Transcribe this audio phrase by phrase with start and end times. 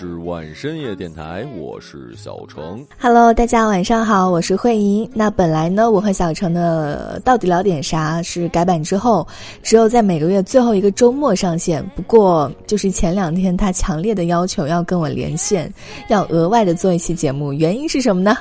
[0.00, 2.82] 是晚深夜电台，我是小程。
[2.98, 5.06] Hello，大家晚上好，我是慧莹。
[5.12, 9.28] 那本来呢，我和小程的到底聊点啥是改版之后，
[9.62, 11.86] 只有在每个月最后一个周末上线。
[11.94, 15.70] 不过就是前两天他强烈的要求要跟我连线，
[16.08, 18.34] 要额外的做一期节目，原因是什么呢？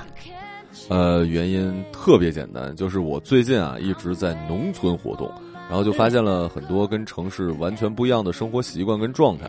[0.87, 5.29] 呃，原因特别简单，就是我最近啊一直在农村活动，
[5.67, 9.45] 然后就发现了很多跟城市完全不一样的生活习惯跟状态，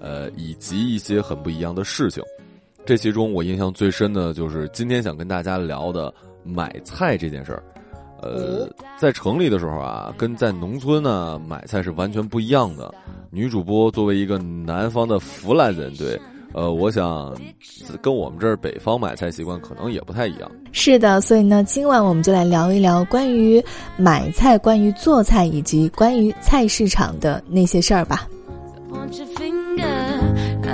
[0.00, 2.22] 呃，以及一些很不一样的事情。
[2.84, 6.12] 这其中我印象最深的就是今天想跟大家聊的
[6.42, 7.62] 买菜这件事儿。
[8.20, 8.68] 呃，
[8.98, 12.94] 在城里的时候啊，跟在农村呢买菜是完全不一样的。
[13.30, 16.18] 女主播作为一个南方的湖南人，对，
[16.52, 17.36] 呃，我想
[18.00, 20.50] 跟我们这儿北方买菜习惯可能也不太一样。
[20.72, 23.62] 是的，所以呢，今晚我们就来聊一聊关于
[23.98, 28.26] 买菜、关于做菜以及关于菜市场的那些事儿吧。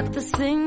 [0.02, 0.59] not the thing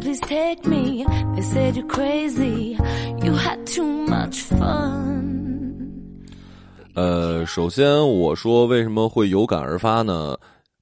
[0.00, 1.04] please take me.
[1.34, 2.76] They said you're crazy.
[3.22, 4.99] You had too much fun.
[6.94, 10.36] 呃，首先我说为什么会有感而发呢？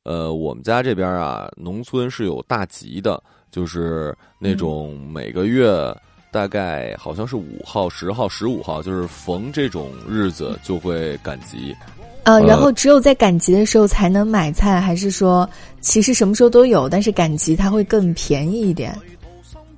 [0.05, 5.95] 呃，我们家这边啊，农村是有大集的，就是那种每个月
[6.31, 11.77] 大概好像是五号、十号、十五号，就是逢这种日子就会赶集。
[12.25, 15.49] 呃，然呃后只有在赶集的时候才能买菜，还是说
[15.81, 18.97] 其实什么时候都有，但是赶集它会更便宜一点？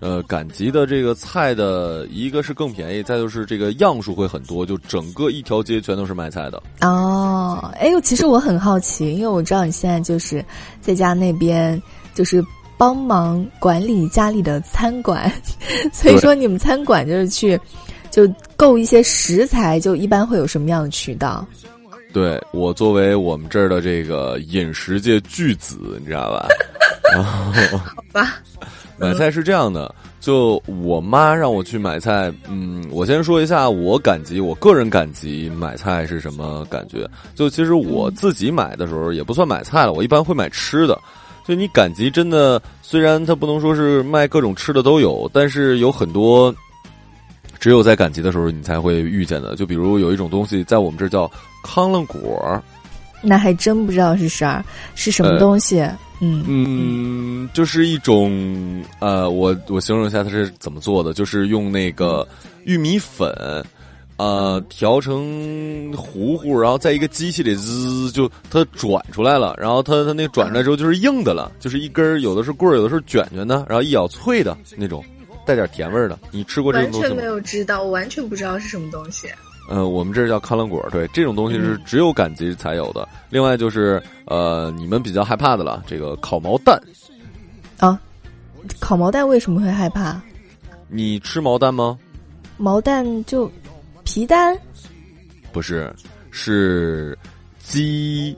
[0.01, 6.63] 呃，赶集的这个菜的一个是更便宜，再就是这个样数会很多，就整个一条街全都是卖菜的。
[6.81, 10.45] 哦，哎呦，其实我很好奇，因为我知道你现在就是
[10.81, 11.81] 在家那边
[12.15, 12.43] 就是
[12.79, 15.31] 帮忙管理家里的餐馆，
[15.93, 17.61] 所以说你们餐馆就是去
[18.11, 21.47] 就购一些食材，就一般会有什么样的渠道？
[22.13, 26.49] 对我作为我们这儿的这个饮食界巨子，你知道吧？
[27.13, 27.53] 然后
[28.13, 28.41] 吧，
[29.01, 37.09] 买菜是这样的，就我妈让我去买菜，嗯，我先说一下我赶集，我个人赶集买菜是什么感觉？
[37.35, 40.99] 就其实我自己买的时候也不算买菜了，我一般会买吃的。
[41.49, 46.55] 就你赶集真的，虽然它不能说是卖各种吃的都有，但是有很多
[47.59, 49.57] 只有在赶集的时候你才会遇见的。
[49.57, 51.29] 就比如有一种东西在我们这叫
[51.65, 52.63] 康乐果，
[53.23, 54.63] 那还真不知道是啥，
[54.95, 55.83] 是什么东西？
[56.21, 62.27] 嗯嗯，就是一种呃，我我形容一下它是怎么做的，就是用那个
[62.65, 63.33] 玉米粉，
[64.19, 75.03] 呃，调成糊糊，然后在一个机器里滋就它转出来了，然后它它那转出来之后就是硬的了，就是一根儿有的是棍儿，有的是卷卷的，然后一咬脆的那种，
[75.47, 76.19] 带点甜味儿的。
[76.31, 77.23] 你吃过这种东西吗？
[77.23, 79.27] 有知道，我完全不知道是什么东西。
[79.69, 83.07] 呃，我们这叫康乐果，对，这种东西是只有赶集才有的。
[83.29, 86.81] 另外就是呃，你们比较害怕的了，这个烤毛蛋，
[87.79, 88.01] 啊，
[88.81, 90.21] 烤毛蛋为什么会害怕？
[90.89, 91.99] 你吃毛蛋吗？
[92.57, 93.51] 毛蛋就
[94.05, 94.59] 皮蛋
[95.53, 95.95] 不是，
[96.33, 97.17] 是
[97.61, 98.37] 鸡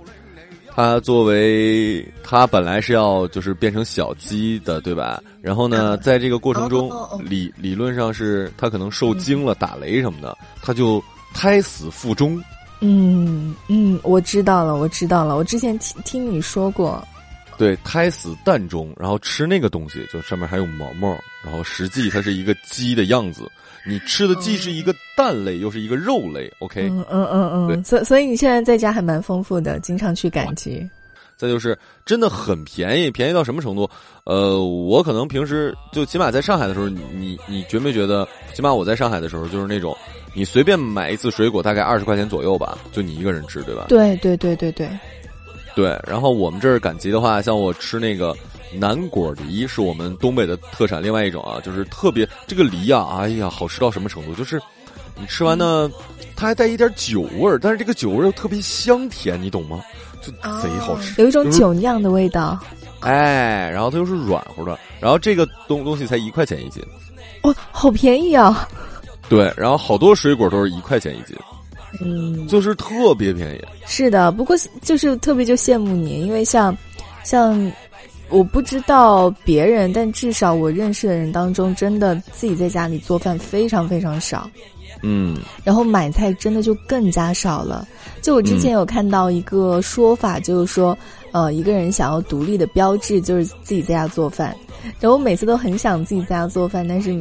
[0.74, 5.22] 它作为他本来是要就是变成小鸡的，对吧？
[5.42, 6.90] 然后呢，在这个过程中，
[7.22, 11.02] 理理论上是他可能受惊了、打雷什么的，他就
[11.34, 12.42] 胎死腹中。
[12.80, 17.06] 嗯嗯，我知道了，我知道了，我之前听听你说过。
[17.58, 21.10] 对，胎死蛋中，然后吃那个东西，就上面还有毛毛，
[21.44, 23.46] 然后实际它是一个鸡的样子。
[23.84, 26.88] 你吃的既是一个蛋类，又是一个肉类，OK？
[26.88, 30.88] 嗯嗯嗯嗯，所所以你现在在家还蛮丰富的，经常去赶集。
[31.36, 31.76] 再就是
[32.06, 33.88] 真的很便宜，便宜到什么程度？
[34.22, 38.28] 呃，我可能平时就起码在上海的时候，你你你觉没觉得？
[38.54, 39.96] 起码我在上海的时候，就是那种
[40.34, 43.86] 你随便买一次水果，大概二十块钱左右吧，就你一个人吃，对吧？
[43.88, 44.88] 对对对对对。
[45.74, 48.36] 对，然后我们这儿赶集的话，像我吃那个。
[48.74, 54.34] 南果梨是我们东北的特产，另外一种啊，就是特别这个梨啊，哎呀，好吃到什么程度？
[54.34, 54.60] 就是
[55.20, 55.90] 你吃完呢，
[56.34, 59.80] 它还带一点酒味儿，但是这个酒味儿又特别香甜，你懂吗？
[60.22, 60.30] 就
[60.60, 62.58] 贼好吃，有一种酒酿的味道。
[63.00, 66.82] 哎，然后它又是软乎的，然后这个东东西才一块钱一斤，
[67.42, 68.68] 哇，好便宜啊！
[69.28, 71.36] 对，然后好多水果都是一块钱一斤，
[72.00, 73.60] 嗯，就是特别便宜。
[73.84, 76.76] 是的，不过就是特别就羡慕你，因为像
[77.24, 77.70] 像。
[78.32, 84.50] 我不知道别人，但至少我认识的人当中，真的自己在家里做饭非常非常少。
[85.02, 87.86] 嗯，然后买菜真的就更加少了。
[88.20, 90.96] 就我之前有看到一个说法，就是说，
[91.32, 94.56] 呃，一个人想要独立的标志就是自己在家做饭。
[95.00, 97.20] 然后我每次都很想自己在家做饭，但是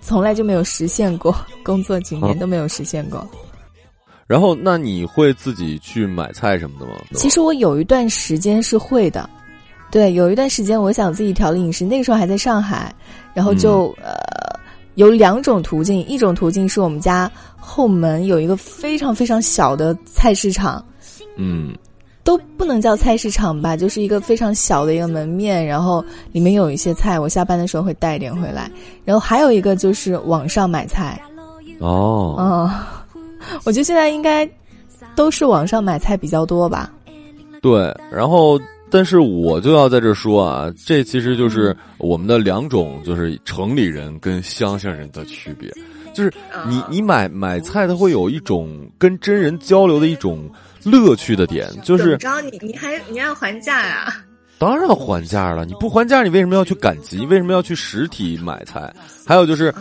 [0.00, 1.34] 从来就没有实现过。
[1.62, 3.26] 工作几年都没有实现过。
[4.26, 6.92] 然后，那你会自己去买菜什么的吗？
[7.14, 9.28] 其实我有一段时间是会的。
[9.94, 12.92] 对，有一段时间我想自己调理饮食，那个时候还在上海，
[13.32, 14.12] 然后就呃
[14.96, 20.84] 有两种途径，一种途径是我们家后门有一个非常非常小的菜市场，
[21.36, 21.72] 嗯，
[22.24, 28.68] 都不能叫菜市场吧，就是一个非常小的一个门面，然后里面有一些菜，我下班的时候会带一点回来，
[29.04, 31.22] 然后还有一个就是网上买菜，
[31.78, 33.20] 哦，嗯，
[33.62, 34.44] 我觉得现在应该
[35.14, 36.90] 都是网上买菜比较多吧，
[37.62, 38.60] 对，然后。
[38.94, 45.68] 但是我就要在这说啊，这其实就是我们的两种，就是城里人跟乡下人的区别，
[46.14, 46.32] 就是
[46.68, 50.48] 你你买买菜，它会有一种跟真人交流的一种
[50.84, 52.40] 乐趣的点，就是怎么着？
[52.42, 54.14] 你你还你要还价呀？
[54.58, 57.26] 当然还价了，你不还价，你为什么要去赶集？
[57.26, 58.90] 为什么要去实体买菜？
[59.26, 59.74] 还有就是，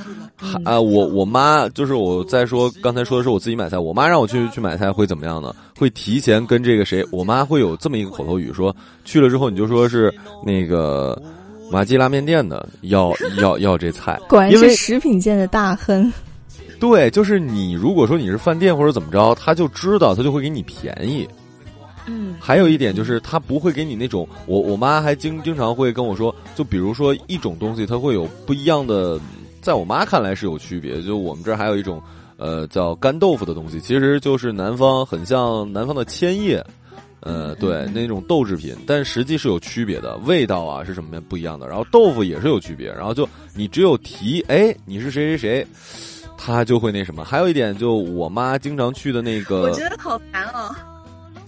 [0.66, 5.56] 啊，我我妈就是我在说刚才说的是我自己买菜，我妈让我去去买菜会怎么样呢？
[5.78, 7.06] 会提前跟这个谁？
[7.12, 8.76] 我妈会有这么一个口头语，说
[9.06, 10.14] 去了之后你就说是
[10.46, 11.22] 那个
[11.72, 16.12] 麻记拉面店的要 要要这菜，果然是食品界的大亨。
[16.80, 21.26] 对，就是你如果说你是饭店或者怎么着，他就知道他就会给你便宜。
[22.06, 29.20] 嗯，还有一点就是，他不会给你那种，我我妈还经经常会跟我说，就比如说一种东西，它会有不一样的，
[29.62, 31.02] 在我妈看来是有区别。
[31.02, 32.02] 就我们这儿还有一种，
[32.38, 36.62] 呃，叫干豆腐的东西，其实就是南方很像南方的千叶，
[37.22, 41.68] 呃，对，那种豆制品，但实际是有区别的，味道啊是什么不一样的。
[41.68, 45.68] 然后豆腐也是有区别，然后就你只有提，哎，你是谁谁谁，
[46.38, 47.24] 他就会那什么。
[47.24, 50.76] 还有一点，就我妈经常去的那个，我觉得好烦哦。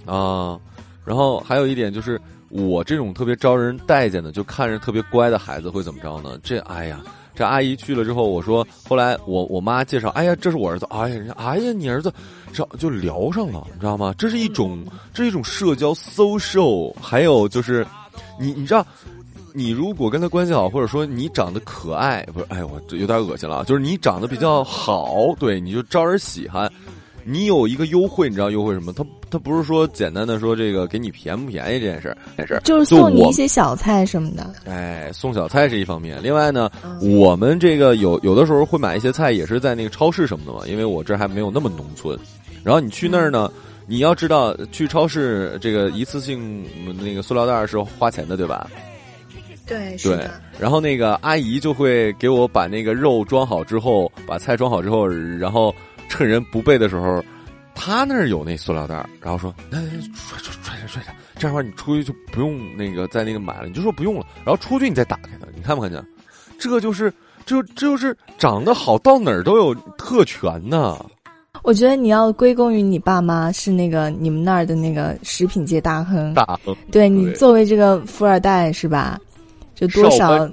[0.05, 0.59] 啊，
[1.03, 2.19] 然后还有一点就是，
[2.49, 6.37] 我这种特别招人待见的，就看着特别乖的孩子会怎么着呢？
[6.43, 7.01] 这哎呀，
[7.33, 12.11] 这阿姨去了之后，我说，后来我我妈介绍，哎呀，这是我儿子，哎呀，人家，哎呀，你儿子，
[12.53, 14.13] 这就聊上了，你知道吗？
[14.17, 17.85] 这是一种，这是一种社交 social，还有就是，
[18.39, 18.85] 你你知道，
[19.53, 26.71] 你如果跟他关系好，或者说你长得可爱，不是，哎我这有点恶心了，就是你长得比较好，对，你就招人喜欢。
[27.27, 28.93] 你有一个优惠，你知道优惠什么？
[28.93, 34.53] 他他不是说简单的说这个给你便不便宜这件事儿，这事就是送你一些小菜什么的。
[34.65, 36.69] 哎，送小菜是一方面，另外呢，
[37.01, 42.15] 我们这个有有的时候会买一些菜，也是在那个超市什么的嘛，因为我这还没有那么农村。
[42.63, 43.51] 然后你去那儿呢，
[43.87, 46.63] 你要知道去超市这个一次性
[47.01, 48.69] 那个塑料袋是花钱的，对吧？
[49.65, 50.27] 对，对。
[50.59, 55.73] 然后那个阿姨就会给我把那个肉装好之后，把菜装好之后，然后。
[56.09, 57.23] 趁人不备的时候，
[57.73, 64.25] 他那儿有那塑料袋然后说：“那揣揣揣着揣着，这样的话你出去就不用那个在那个买了，你就说不用了。
[64.45, 66.05] 然后出去你再打开它，你看没看见？
[66.57, 67.13] 这就是
[67.45, 70.97] 这这就是长得好，到哪儿都有特权呢。
[71.63, 76.33] 我觉得你要归功于你爸妈，是那个你们那儿的那个食品界大亨。
[76.33, 79.19] 大亨，对你作为这个富二代是吧？
[79.73, 80.49] 就多少，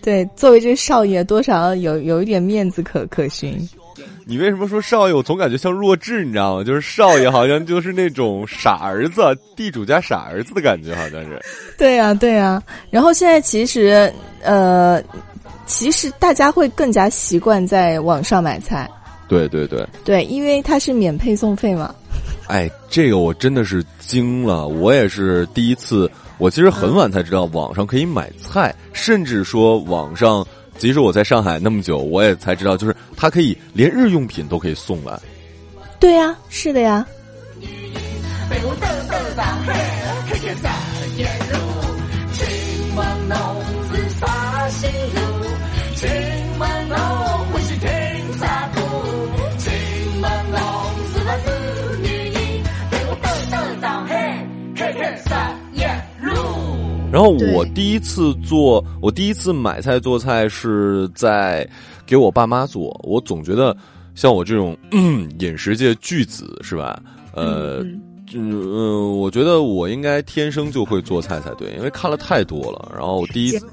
[0.00, 3.68] 对，作为这少爷，多少有有一点面子可可寻。
[4.24, 5.14] 你为什么说少爷？
[5.14, 6.64] 我总感觉像弱智，你知道吗？
[6.64, 9.22] 就是少爷好像就是那种傻儿子，
[9.56, 11.40] 地主家傻儿子的感觉，好像是。
[11.76, 12.62] 对呀，对呀。
[12.90, 15.02] 然后现在其实，呃，
[15.66, 18.88] 其实大家会更加习惯在网上买菜。
[19.28, 19.86] 对对对。
[20.04, 21.94] 对，因为它是免配送费嘛。
[22.48, 26.10] 哎，这个我真的是惊了，我也是第一次。
[26.38, 30.46] 我其实很晚才知道网上可以买菜，甚至说网上。
[30.82, 35.16] 即使我在上海那么久，我也才知道，就是它可以连日用品都可以送来。
[36.00, 37.06] 对呀，是的呀。
[57.12, 61.68] 然后我第一次做，我第一次买菜做菜是在
[62.06, 62.98] 给我爸妈做。
[63.04, 63.76] 我总觉得
[64.14, 66.98] 像我这种饮食界巨子是吧？
[67.34, 67.84] 呃，
[68.34, 72.90] 嗯，我觉得我应该天生就会做菜才对，因为看了太多了。
[72.94, 73.66] 然后我第一次，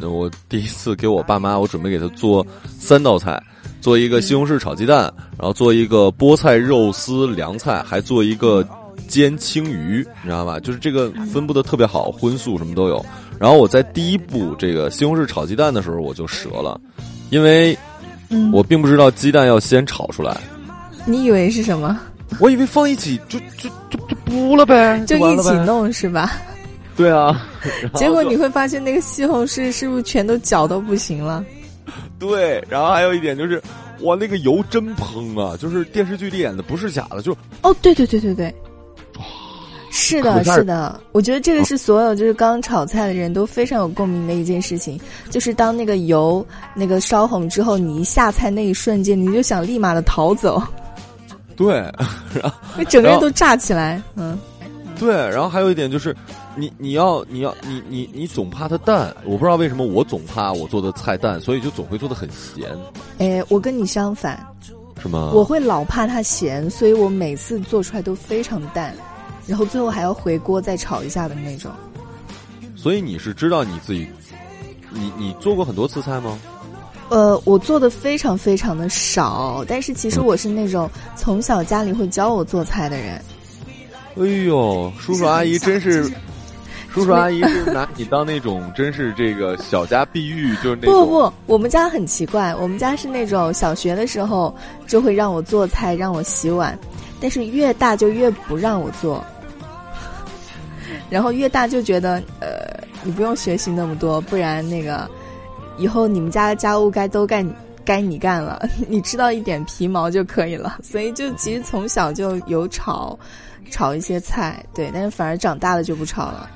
[0.00, 2.46] 嗯，我第一次给我爸妈，我准备给他做
[2.78, 3.42] 三道菜，
[3.80, 8.64] 做一个西红柿炒鸡蛋，然后做一个菠菜肉丝凉菜，还做一个。
[9.08, 10.58] 煎青鱼，你知道吧？
[10.60, 13.04] 就是这个分布的特别好，荤素什么都有。
[13.38, 16.80] 然后我在第一步这个西红柿炒鸡蛋的时候，我就折了，
[17.30, 17.76] 因为
[18.52, 20.36] 我并不知道鸡蛋要先炒出来。
[21.04, 22.00] 你以为是什么？
[22.40, 26.32] 我以为放一起就就就就不了呗，就一起弄是吧？
[26.96, 27.46] 对啊。
[27.94, 31.44] 结果你会发现那个西红柿是不是全都搅都不行了？
[32.18, 33.62] 对，然后还有一点就是，
[34.00, 35.56] 哇，那个油真喷啊！
[35.56, 38.54] 就是电视剧里演的不是假的，就哦，对对对对对。
[39.96, 50.60] 是的，是的，我觉得这个是所有就是刚炒菜的人都非常有共鸣的一件事情，就是当那个油那个烧红之后，你一下菜那一瞬间，你就想立马的逃走。
[51.54, 51.74] 对，
[52.34, 54.36] 然后那整个人都炸起来，嗯。
[54.98, 56.14] 对，然后还有一点就是，
[56.56, 62.68] 你你要你要你你你总怕它淡，我不知道为什么我总怕我做的菜淡，所以就总会做的很咸。
[63.18, 64.44] 哎，我跟你相反，
[65.00, 65.30] 是吗？
[65.32, 68.92] 我会老怕它咸，所以我每次做出来都非常淡。
[69.46, 71.70] 然后最后还要回锅再炒一下的那种，
[72.74, 74.08] 所以你是知道你自己，
[74.90, 76.38] 你你做过很多次菜吗？
[77.10, 83.22] 呃，我做的非常非常的少，但是其实我是那种从小家里会教我做菜的人。
[84.16, 86.04] 哎呦，叔叔阿姨真是，
[86.90, 94.54] 叔叔阿姨是拿你当那种真是这个小家碧玉，就是那种不不，我们家很奇怪，我们家是那种小学的时候
[94.86, 96.76] 就会让我做菜，让我洗碗，
[97.20, 99.22] 但是越大就越不让我做。
[101.14, 105.08] 然后越大就觉得，呃，你不用学习那么多，不然那个
[105.78, 107.48] 以后你们家的家务该都干
[107.84, 110.78] 该你干了，你知道一点皮毛就可以了。
[110.82, 113.16] 所以就其实从小就有炒，
[113.70, 116.50] 炒一些菜，对，但是反而长大了就不炒了。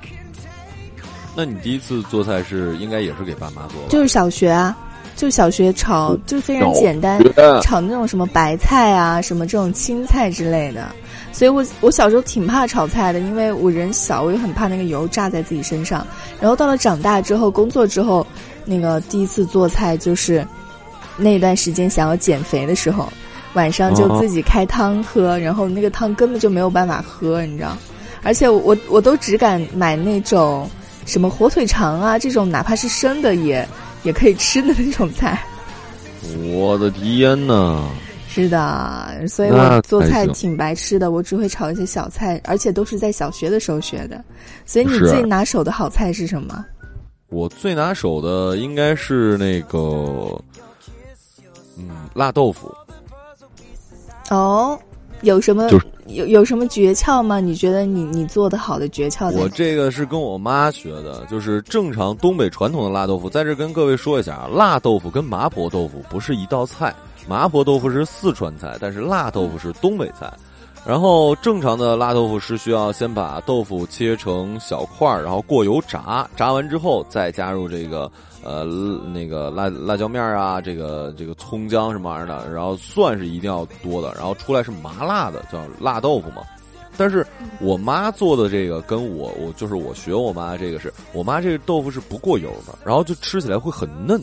[1.37, 3.89] 那你第一次做菜是应该也是给爸妈做？
[3.89, 4.77] 就是小学啊，
[5.19, 7.21] 就小学炒，就非常简单，
[7.61, 10.87] 炒那种什么白菜啊，什么这种青菜之类的。
[11.33, 16.07] 所以我我小时候挺怕炒菜的，因为我人小，我也很怕那个油炸在自己身上。
[16.41, 18.25] 然后到了长大之后，工作之后，
[18.65, 20.47] 那个第一次做菜就是
[21.17, 23.13] 那段时间想要减肥的时候，
[23.55, 27.77] 晚上就自己开汤喝，然后那个汤根本就没有办法喝，你知道？
[28.23, 30.71] 而且我我都只敢买那种
[31.07, 33.67] 什么火腿肠啊这种，哪怕是生的也
[34.03, 35.43] 也可以吃的那种菜。
[36.53, 37.85] 我的天呐！
[38.29, 44.23] 是的，所以我做菜挺白痴的，我只会炒一些小菜，而且都是在小学的时候学的。
[44.67, 46.65] 所以你最拿手的好菜是什么？
[47.31, 50.41] 我最拿手的应该是那个，
[51.77, 52.73] 嗯，辣豆腐。
[54.31, 54.79] 哦，
[55.23, 55.69] 有什么
[56.09, 57.41] 有有什么诀窍吗？
[57.41, 59.31] 你觉得你你做的好的诀窍？
[59.33, 63.29] 我这个是跟我妈学的，就是正常东北传统的辣豆腐。
[63.29, 66.95] 在这跟各位说一下啊，辣豆腐跟麻婆豆腐不是一道菜。
[67.29, 70.33] 麻婆豆腐是四川菜，但是辣豆腐是东北菜。
[70.87, 78.11] 然后正常的辣豆腐是需要先把豆腐切成小块儿，然后过油炸，炸完之后再加入这个
[78.43, 78.65] 呃
[79.13, 86.43] 那个辣辣椒面啊，这个这个葱姜什么玩意儿的，然后蒜是一定要多的，然后出来是麻辣的，叫辣豆腐嘛。
[86.97, 87.25] 但是
[87.61, 94.21] 我妈做的这个跟我我就是我学我妈这个是我妈这个豆腐是不过油的，然后就吃起来会很嫩。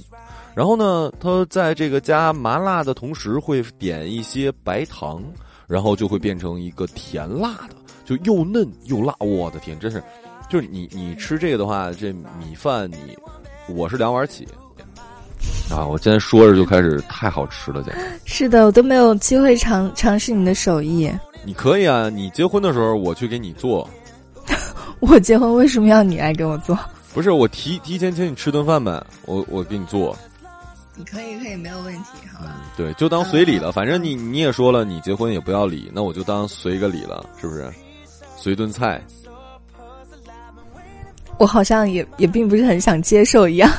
[0.53, 5.22] 然后呢，她在这个加麻辣的同时，会点一些白糖，
[5.67, 9.13] 然后就会变成一个甜辣的，就又嫩又辣。
[9.19, 10.01] 我的天，真是，
[10.50, 13.17] 就是你你吃这个的话，这米饭你，
[13.67, 14.48] 我是两碗起。
[15.72, 15.86] 啊！
[15.86, 18.00] 我今天说着就开始太好吃了，简直。
[18.25, 21.12] 是的，我都没有机会尝尝试你的手艺。
[21.43, 23.89] 你可以啊，你结婚的时候我去给你做。
[25.01, 26.77] 我结婚为什么要你来给我做？
[27.13, 30.15] 不是我提提前请你吃顿饭呗，我我给你做。
[30.95, 32.55] 你可以可以没有问题，好吧？
[32.77, 33.72] 对，就当随礼了。
[33.72, 37.69] 反正你你也说了，你结婚也不要礼，那我就当随个礼了，是不是？
[38.38, 39.01] 随顿菜。
[41.38, 43.70] 我好像也也并不是很想接受一样。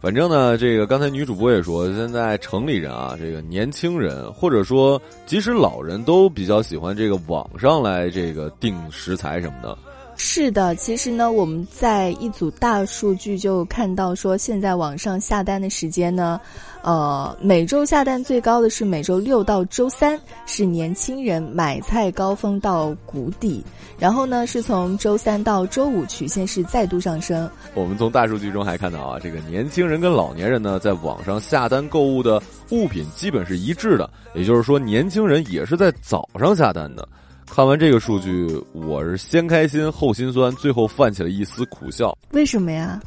[0.00, 9.76] 反正呢，这个刚才女主播也说，现在城里人啊，这个年轻人或者说即使老人都比较喜欢这个网上来这个订食材什么的。
[10.20, 16.40] 是的，其实呢，我们在一组大数据就看到说，现在网上下单的时间呢，
[16.82, 23.64] 呃，每周下单最高的是每周六到周三，是年轻人买菜高峰到谷底，
[23.96, 27.48] 然后呢，是从周三到周五曲线是再度上升。
[27.74, 37.08] 我们从大数据中还看到啊，这个年轻人跟老年人呢，在网上下单购物的物品基本是一致的，也就是说，年轻人也是在早上下单的。
[37.50, 42.16] 看完这个数据，我是先开心后心酸，最后泛起了一丝苦笑。
[42.30, 43.00] 为什么呀？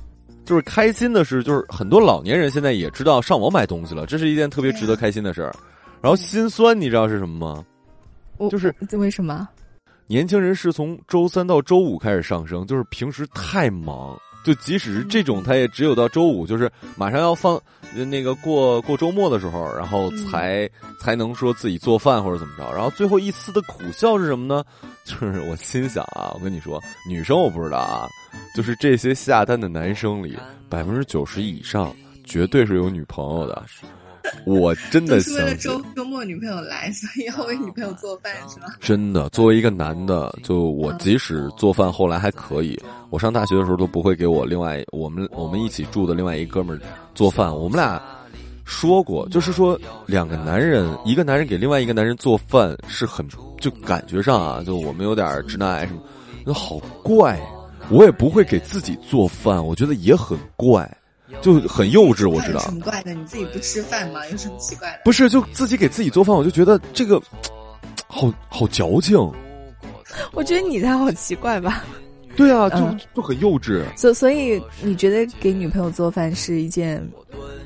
[0.43, 5.55] 就是开心的是，就是很多老年人现在也知道上网买东西了，这是一件特别值得开心的事儿。
[6.01, 7.37] 然后心酸，你知道是什么
[8.37, 8.49] 吗？
[8.49, 9.47] 就是为什么？
[10.07, 14.19] 年轻人是从周三到周五开始上升，就是平时太忙。
[14.43, 17.61] 就即使是这种，他也只有到周五，就是马上要放
[18.05, 20.69] 那个过过周末的时候，然后才
[20.99, 22.71] 才能说自己做饭或者怎么着。
[22.73, 24.63] 然后最后一丝的苦笑是什么呢？
[25.03, 28.07] 就是我心想啊，我跟你说，女生我不知道啊，
[28.55, 30.37] 就是这些下单的男生里，
[30.69, 31.93] 百分之九十以上
[32.23, 33.63] 绝对是有女朋友的。
[34.45, 38.67] 我真的是为了周周末女朋友来，所以要为女朋友做饭是吗？
[38.79, 42.79] 真的，作为一个男的，就我即使做饭后来还可以，
[43.09, 46.81] 我上大学的时候都不会给我另外我们我们一起住的另外一哥们儿
[47.13, 47.55] 做饭。
[47.55, 48.01] 我们俩
[48.65, 53.27] 说过，就是说两个男人，一个男人给另外一个男人做饭是很
[53.59, 56.01] 就感觉上啊，就我们有点直男癌什么，
[56.45, 57.39] 那好怪。
[57.89, 60.89] 我也不会给自己做饭，我觉得也很怪。
[61.41, 62.59] 就很幼稚，我知道。
[62.61, 63.13] 什么怪的？
[63.13, 64.25] 你自己不吃饭吗？
[64.29, 65.01] 有什么奇怪的？
[65.05, 67.21] 不是，就自己给自己做饭，我就觉得这个
[68.07, 69.17] 好好矫情。
[70.33, 71.83] 我觉得你才好奇怪吧？
[72.35, 73.83] 对啊，就就很幼稚。
[73.97, 77.05] 所所以，你觉得给女朋友做饭是一件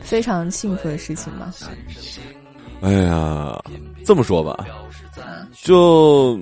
[0.01, 1.53] 非常幸福的事情吗？
[2.81, 3.59] 哎呀，
[4.03, 4.65] 这么说吧，
[5.63, 6.39] 就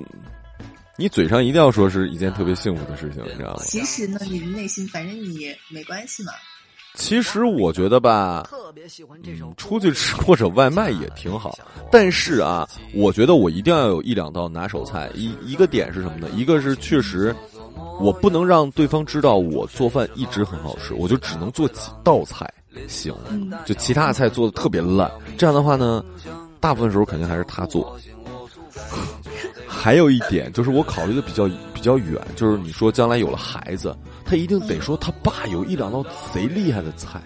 [0.96, 3.62] 你嘴上一定要说是一件特别幸福的事情，你知道吗？
[3.64, 6.32] 其实呢，你的内心反正你没关系嘛。
[6.94, 8.46] 其实我觉得吧，
[9.56, 11.58] 出去吃或者外卖也挺好。
[11.90, 15.10] 但是啊，我觉得我一定要有一两道拿手菜。
[15.14, 16.28] 一一个点是什么呢？
[16.34, 17.34] 一个是确实，
[18.00, 22.48] 我不能让对方知道我做饭一直很好吃，我就只能做几道菜
[22.86, 23.12] 行。
[23.64, 25.10] 就其他的菜做的特别烂。
[25.36, 26.04] 这样的话呢，
[26.60, 27.98] 大部分时候肯定还是他做。
[29.84, 33.94] 还有一点就是我考虑的比较比较远，就是你说将来有了孩子。
[34.24, 37.20] 他一定得说他爸有一两道贼厉害的菜，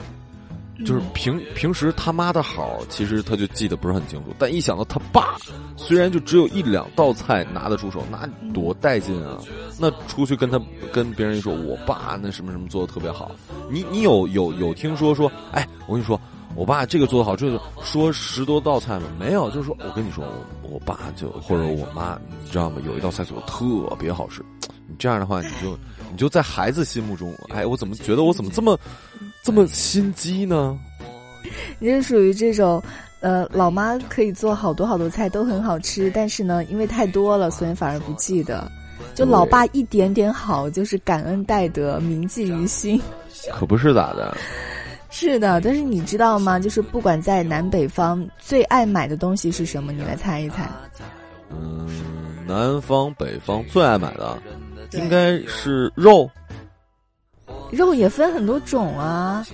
[0.85, 4.35] 就是平平时他妈的好，其实他就记得不是很清楚。
[4.40, 5.37] 但一想到他爸，
[5.77, 9.38] 虽然就只有一两道菜拿得出手，那多带劲啊！
[9.79, 10.61] 那出去跟他
[10.92, 13.31] 跟别人一说，我爸那什么什么做的特别好。
[13.71, 16.21] 你你有有有听说说，哎，我跟你说，
[16.54, 19.06] 我爸这个做的好，这个说十多道菜吗？
[19.18, 20.24] 没有，就是说我跟你说，
[20.62, 22.80] 我我爸就或者我妈，你知道吗？
[22.87, 23.64] 有一道菜做的特
[23.98, 24.42] 别好吃。
[24.87, 25.78] 你这样的话，你就。
[26.11, 28.80] 你就在孩子心目中，哎，我怎么觉得我怎么这么
[29.42, 30.74] 这么心机呢？
[31.78, 32.82] 你是属于这种，
[33.20, 38.66] 呃，老妈可以做好多好多菜都很好吃，但是呢，因为太多了，所以反而不记得。
[39.14, 42.98] 就老爸一点点好，就是感恩戴德，铭记于心。
[43.52, 44.34] 可不是咋的？
[45.11, 46.59] 是的，但是你知道吗？
[46.59, 49.92] 就是不管在南北方，最爱买的东西是什么？
[49.92, 50.68] 你来猜一猜。
[51.51, 51.88] 嗯，
[52.47, 54.38] 南方北方最爱买的。
[54.92, 56.31] 应该是肉，
[57.71, 59.47] 肉也分很多种啊。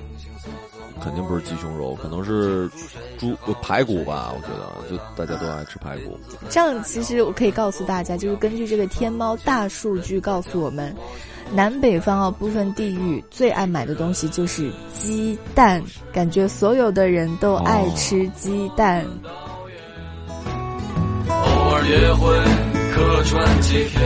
[1.02, 2.70] 肯定不是鸡胸肉，可能是
[3.18, 4.32] 猪排骨吧？
[4.32, 6.16] 我觉得，就大家都爱吃排骨。
[6.48, 10.94] 这样，其实我可以告诉大家，就是根据这个天猫大数据告诉我们，
[11.52, 19.04] 南北方啊部分地域最爱买的东西就是鸡蛋，感觉所有的人都爱吃鸡蛋。
[21.28, 21.34] 偶
[21.72, 22.34] 尔也会
[22.92, 24.00] 客串几天。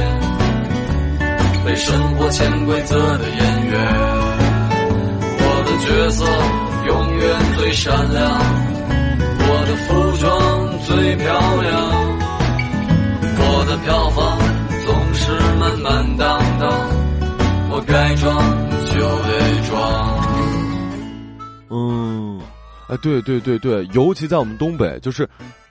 [1.65, 3.75] 被生活潜规则的演员，
[5.39, 6.25] 我的角色
[6.87, 7.23] 永远
[7.59, 8.41] 最闪亮，
[9.39, 10.27] 我的服装
[10.87, 11.27] 最漂
[11.61, 11.69] 亮。
[13.41, 14.39] 我的票房
[14.87, 16.38] 总是满满当当，
[22.99, 25.29] 对对对对，尤其在我们东北，就是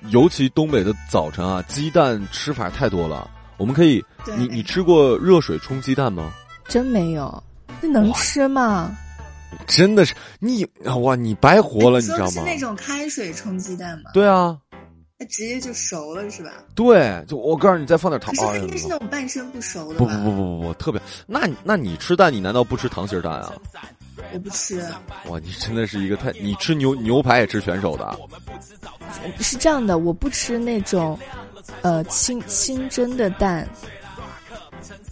[0.10, 3.30] 尤其东北的早晨啊，鸡蛋吃法太多了。
[3.58, 4.04] 我们可以，
[4.38, 6.32] 你你吃过热水冲鸡蛋吗？
[6.68, 7.44] 真没有，
[7.82, 8.92] 这能吃吗？
[9.66, 10.68] 真的是你
[11.02, 12.32] 哇，你白活了，你知道吗？
[12.32, 14.12] 是那种开水冲鸡蛋吗？
[14.14, 14.58] 对啊，
[15.20, 16.52] 那直接就熟了是吧？
[16.76, 18.34] 对，就我告诉你，再放点糖。
[18.36, 19.98] 可是应该是那种半生不熟的。
[19.98, 21.02] 不不不不不不，特别。
[21.26, 23.52] 那那你吃蛋，你难道不吃糖心蛋啊？
[24.32, 24.80] 我不吃。
[25.28, 26.32] 哇，你真的是一个太……
[26.34, 28.20] 你吃牛牛排也吃全熟的？
[29.40, 31.18] 是这样的，我不吃那种，
[31.82, 33.68] 呃，清清蒸的蛋。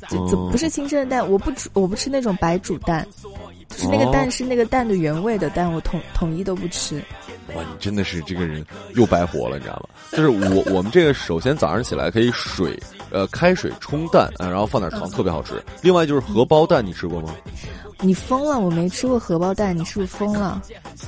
[0.08, 3.08] 就就不是清蒸的蛋，我不吃，我不吃那种白煮蛋，
[3.70, 7.04] 就是那个蛋是那个蛋的原味的蛋，我统统一都不吃。
[7.56, 8.64] 哇，你真的是这个人
[8.96, 9.90] 又白活了，你知道吗？
[10.12, 12.78] 就是我我们这个首先早上起来可以水
[13.12, 15.64] 呃开水冲蛋，然后放点糖，特别好吃。
[15.82, 17.34] 另外就是荷包蛋，你吃过吗？
[18.02, 18.60] 你疯了！
[18.60, 20.62] 我没吃过荷包蛋，你是不是疯了？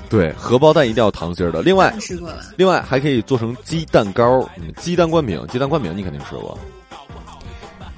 [0.10, 1.62] 对，荷包蛋一定要糖心儿的。
[1.62, 2.40] 另外吃过了。
[2.56, 6.58] 另外还可以做成鸡蛋糕，鸡蛋灌饼，鸡蛋灌饼你肯定吃过。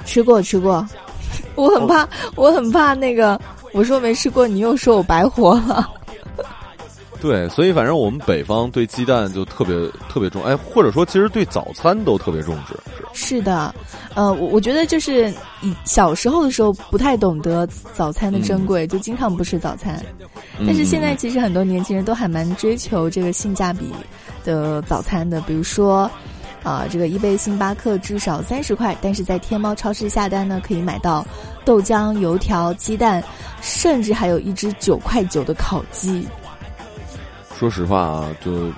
[0.05, 0.85] 吃过吃过，
[1.53, 3.39] 我很怕，我很怕那个。
[3.73, 5.87] 我说没吃过，你又说我白活了。
[7.21, 9.75] 对，所以反正我们北方对鸡蛋就特别
[10.09, 12.75] 特别重，哎，或者说其实对早餐都特别重视。
[13.13, 13.73] 是的，
[14.15, 15.29] 呃，我我觉得就是
[15.61, 20.03] 以小时候的时候不太懂得早餐的珍贵，就经常不吃早餐。
[20.65, 23.91] 但是现在其实很多年轻人都还蛮追求这个性价比
[24.43, 26.09] 的早餐的，比如说。
[26.61, 31.25] 啊，这个一杯星巴克至少三十块，但是在天猫超市下单呢，可以买到
[31.63, 33.23] 豆浆、油条、鸡蛋，
[33.61, 36.27] 甚至还有一只九块九的烤鸡。
[37.59, 38.71] 说实话啊，就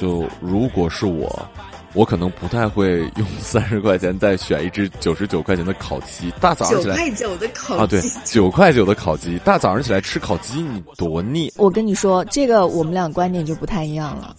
[0.00, 1.46] 就如果是我。
[1.92, 6.28] 我可能不太会用三十块钱再选一只九十九块钱的烤鸡。
[6.40, 9.38] 大早上起来九块九的烤鸡啊，对，九块九的烤鸡。
[9.44, 11.52] 大早上起来吃烤鸡，你多腻！
[11.56, 14.34] 我跟你说，这个我们俩观点就不太一样了，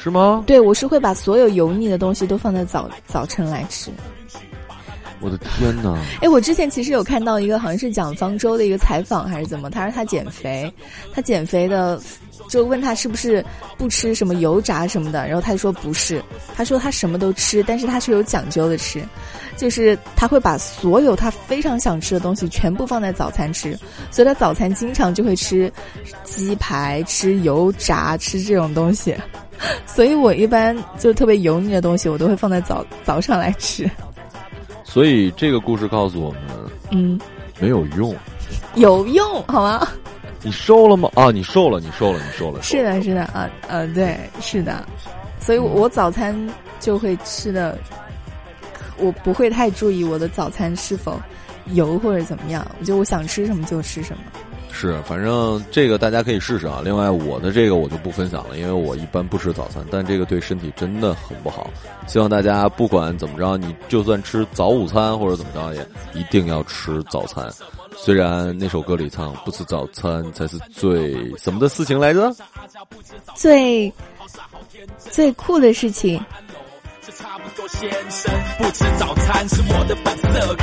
[0.00, 0.44] 是吗？
[0.46, 3.90] 对，我是会把所有油腻的东西都放在早早晨来吃。
[5.18, 5.92] 我的天哪！
[6.22, 10.72] 哎，我之前其实有看到一个好像是讲方舟的一个采访还是怎么，他说他减肥，
[11.12, 12.00] 他减肥的。
[12.50, 13.42] 就问他是不是
[13.78, 16.22] 不吃什么油炸什么的，然后他就说不是，
[16.56, 19.02] 他说他什么都吃，但是他是有讲究的吃，
[19.56, 23.78] 就是他会把所有他非常想吃的东西全部放在早餐吃，
[24.10, 25.72] 所以他早餐经常就会吃
[26.24, 29.14] 鸡排、吃油炸、吃这种东西，
[29.86, 33.88] 所以我一般就特别油腻的东西我都会放在早早上来吃。
[34.82, 36.40] 所以这个故事告诉我们，
[36.90, 37.20] 嗯，
[37.60, 38.12] 没有用，
[38.74, 39.86] 有用好吗？
[40.42, 41.10] 你瘦了吗？
[41.14, 42.62] 啊，你瘦了，你瘦了，你瘦了。
[42.62, 44.86] 是的，是的，啊，呃，对，是的，
[45.38, 46.34] 所以我早餐
[46.78, 47.76] 就会吃的，
[48.98, 51.20] 我不会太注意我的早餐是否
[51.72, 54.22] 油或者怎么样，我就我想吃什么就吃什么。
[54.72, 56.80] 是，反正这个大家可以试试啊。
[56.82, 61.68] 另外，我的这个我就不分享了，因为我一般不吃早餐，但这个对身体真的很不好。
[62.06, 65.86] 希望大家不管怎么着，你就算吃早午餐或者怎么着，也
[66.18, 67.46] 一定要吃早餐。
[68.02, 72.34] 虽然那首歌里唱不吃早餐才是最什么的事情来着？
[73.34, 73.92] 最
[74.98, 76.18] 最酷的事情。
[77.12, 80.56] 差不多先生，不吃早餐是我的本色。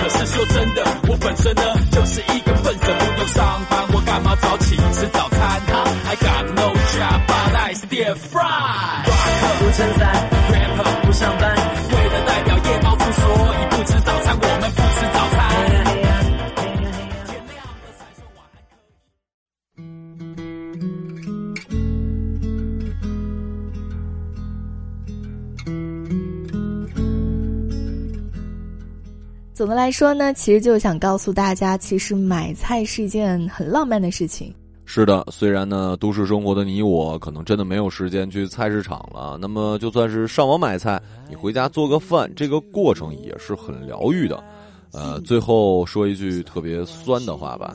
[29.87, 34.53] 来说呢，其实就想告诉大家，其实买菜是一件很浪漫的事情。
[34.83, 39.37] 是的，虽然呢，都市生活的你我可能真的没有时间去菜市场了。
[39.39, 44.43] 那么，就算是上网买菜，你回家做个饭，这个过程也是很疗愈的。
[44.91, 47.73] 呃，最后说一句特别酸的话吧：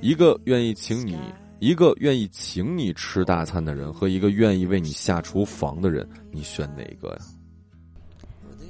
[0.00, 1.16] 一个愿意请你，
[1.60, 7.18] 一个愿意请你吃大餐的人，和一个愿意为你下厨房的人，你选哪个呀？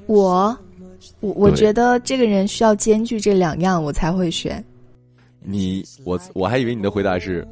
[0.06, 0.54] 我。
[1.20, 4.64] 我我觉得这个人需要兼具这两样，我才会选。
[5.40, 7.46] 你我我还以为你的回答是，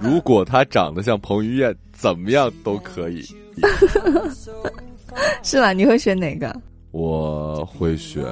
[0.00, 3.22] 如果他长得像彭于晏，怎么样都可以。
[5.42, 5.72] 是吧？
[5.72, 6.54] 你会选哪个？
[6.90, 8.24] 我会选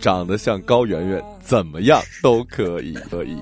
[0.00, 3.36] 长得像高圆圆，怎么样都可以，可以。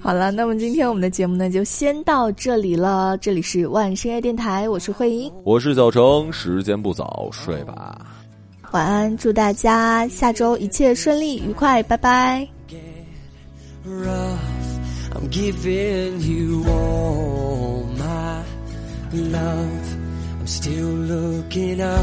[0.00, 3.16] 好了，那么今天我们的节目呢，就先到这里了。
[3.18, 6.32] 这里是万深夜电台，我是慧英，我是小程。
[6.32, 8.06] 时间不早，睡吧，
[8.72, 9.16] 晚安。
[9.16, 12.48] 祝大家下周一切顺利愉快，拜拜。
[15.14, 18.42] I'm giving you all my
[19.12, 19.96] love.
[20.40, 21.98] I'm still looking up.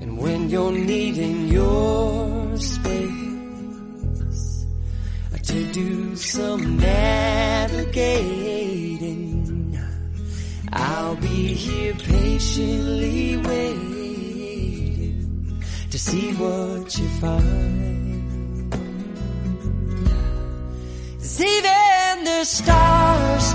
[0.00, 3.06] And when you're needing your space
[5.44, 7.78] to do some navigating.
[10.72, 13.88] I'll be here patiently waiting
[15.90, 18.72] to see what you find.
[21.18, 23.54] Cause even the stars,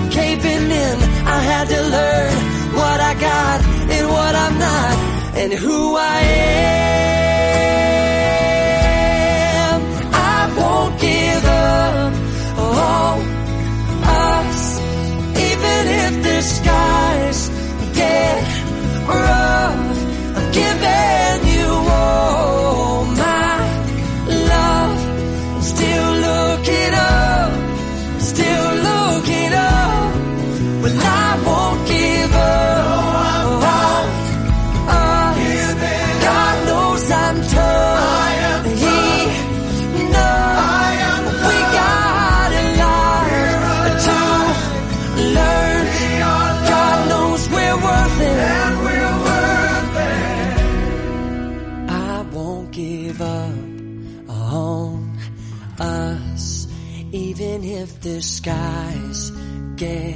[0.11, 0.97] caving in.
[1.37, 2.33] I had to learn
[2.79, 3.61] what I got
[3.95, 4.95] and what I'm not
[5.41, 6.61] and who I am.
[10.13, 12.13] I won't give up
[12.59, 13.19] on
[14.03, 14.79] us,
[15.49, 17.49] even if the skies
[17.95, 18.43] get
[19.07, 19.80] rough.
[58.21, 59.31] Skies
[59.75, 60.15] get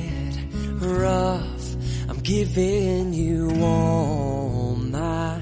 [0.79, 1.75] rough.
[2.07, 5.41] I'm giving you all my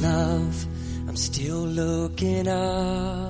[0.00, 0.66] love.
[1.08, 3.29] I'm still looking up.